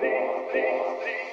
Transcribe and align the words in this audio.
please, 0.00 0.42
please, 0.52 0.94
please. 1.02 1.27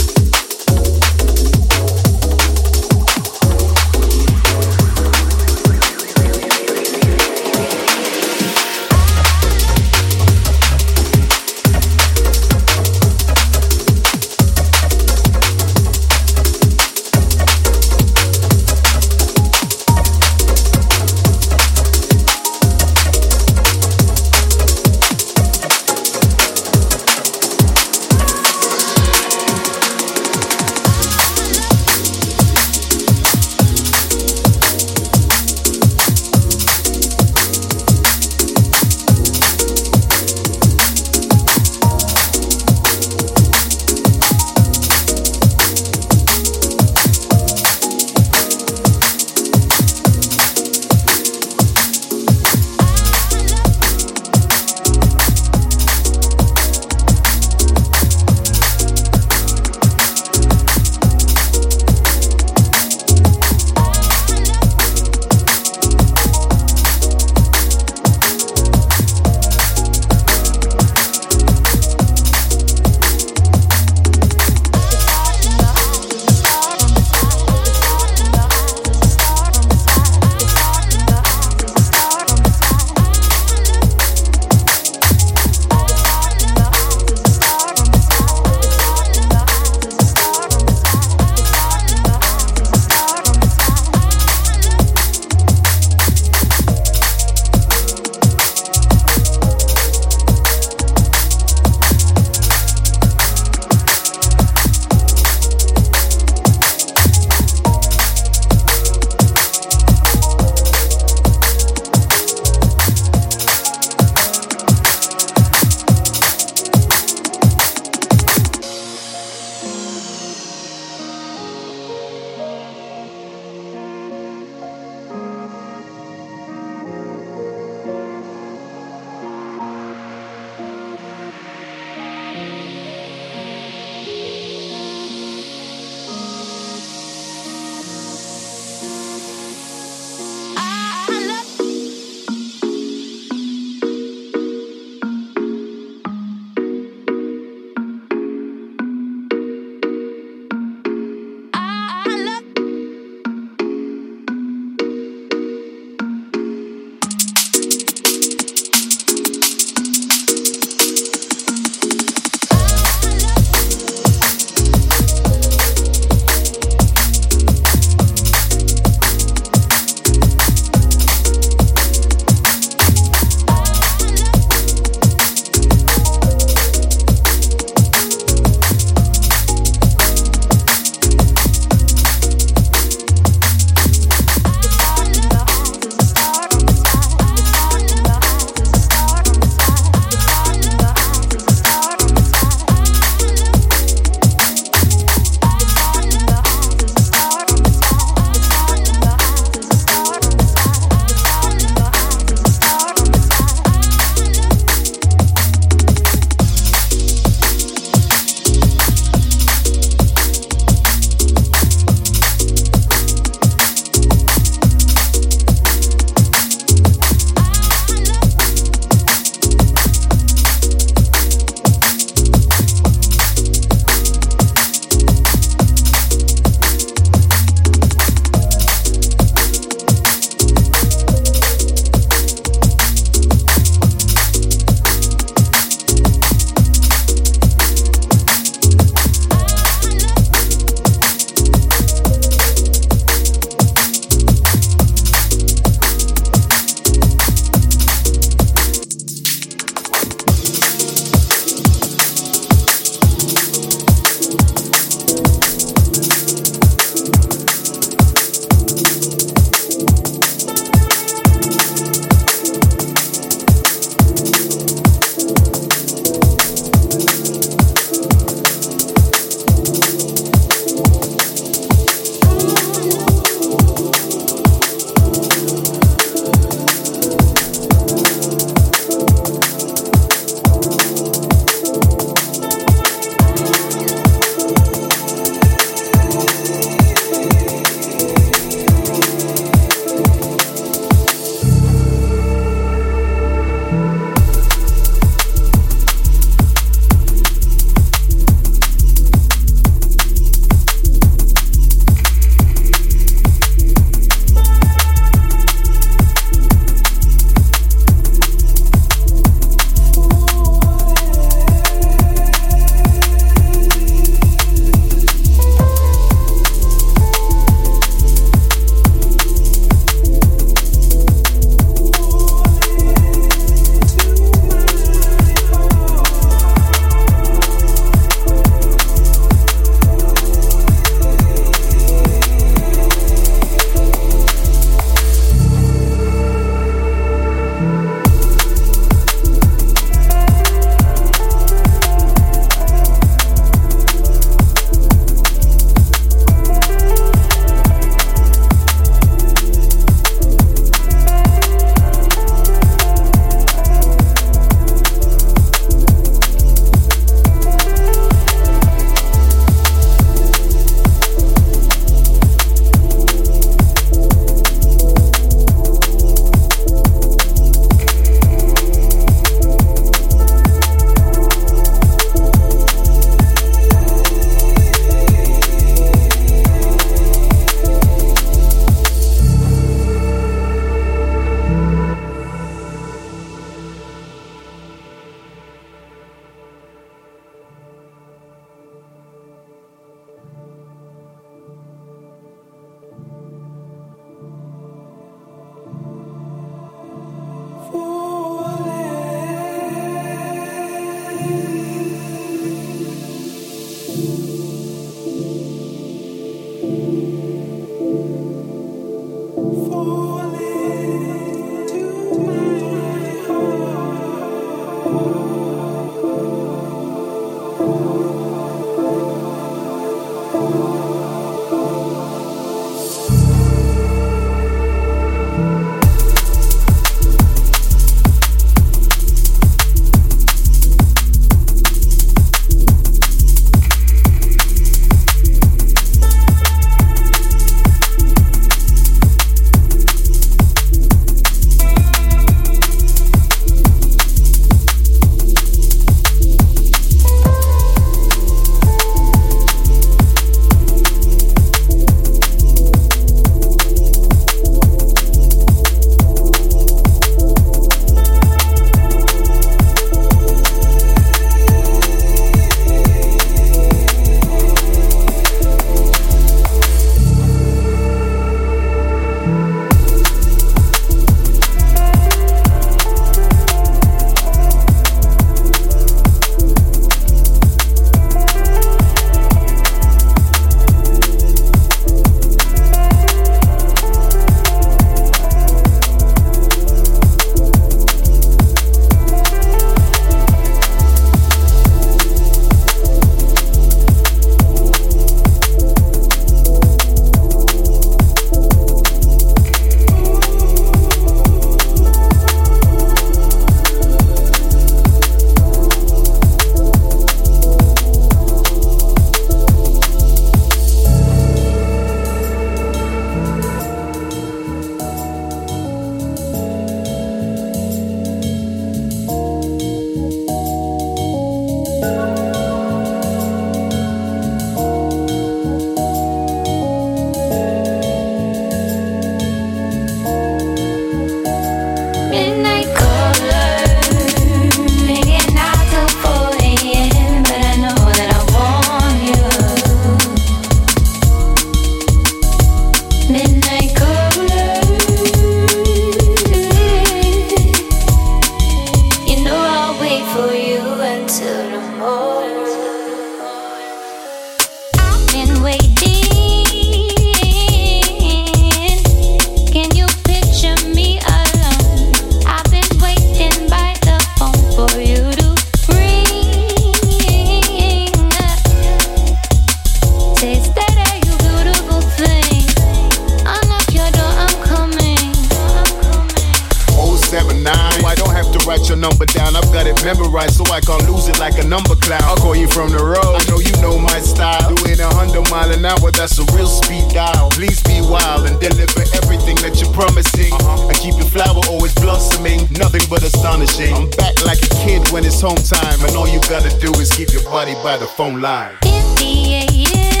lose 581.01 581.09
it 581.09 581.19
like 581.19 581.37
a 581.37 581.47
number 581.47 581.75
cloud. 581.75 582.03
I'll 582.03 582.17
call 582.17 582.35
you 582.35 582.47
from 582.47 582.69
the 582.69 582.83
road. 582.83 583.15
I 583.15 583.23
know 583.29 583.39
you 583.39 583.51
know 583.61 583.77
my 583.77 583.99
style. 583.99 584.53
Doing 584.55 584.79
a 584.79 584.93
hundred 584.93 585.29
mile 585.29 585.51
an 585.51 585.65
hour, 585.65 585.91
that's 585.91 586.17
a 586.19 586.25
real 586.35 586.47
speed 586.47 586.89
dial. 586.89 587.29
Please 587.31 587.61
be 587.63 587.81
wild 587.81 588.27
and 588.27 588.39
deliver 588.39 588.83
everything 589.01 589.35
that 589.41 589.61
you're 589.61 589.73
promising. 589.73 590.33
Uh-huh. 590.33 590.67
And 590.67 590.77
keep 590.77 590.95
your 590.95 591.09
flower 591.09 591.41
always 591.49 591.73
blossoming, 591.75 592.47
nothing 592.51 592.81
but 592.89 593.03
astonishing. 593.03 593.73
I'm 593.73 593.89
back 593.91 594.23
like 594.25 594.41
a 594.41 594.51
kid 594.63 594.89
when 594.91 595.05
it's 595.05 595.21
home 595.21 595.41
time, 595.41 595.79
and 595.85 595.95
all 595.95 596.07
you 596.07 596.19
gotta 596.29 596.51
do 596.59 596.71
is 596.79 596.91
keep 596.91 597.11
your 597.13 597.23
body 597.23 597.53
by 597.63 597.77
the 597.77 597.87
phone 597.87 598.21
line. 598.21 598.55
The, 598.61 599.69
yeah. 599.73 600.00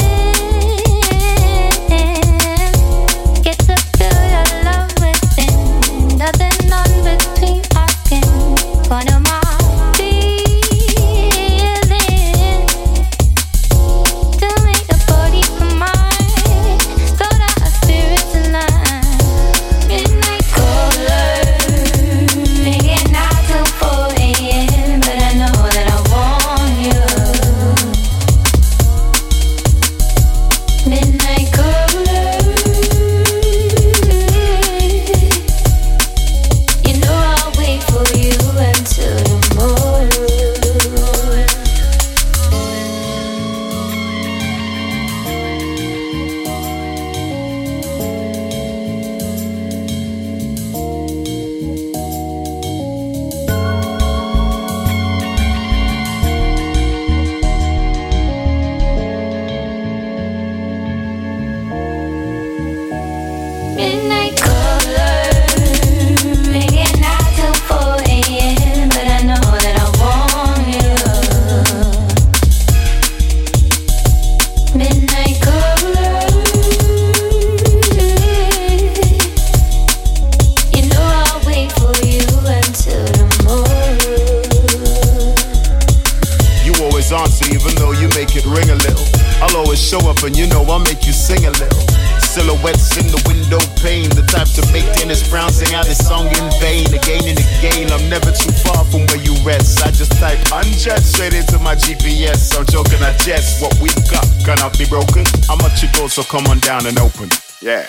down 106.71 106.85
and 106.85 106.97
open. 106.99 107.27
Yeah. 107.59 107.85